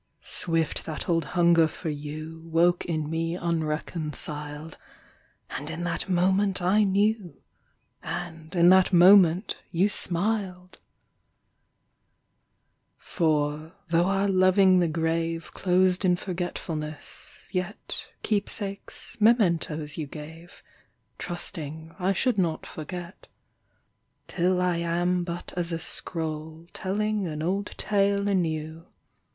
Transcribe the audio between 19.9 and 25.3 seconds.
you gave, Trusting I should not forget. Till I am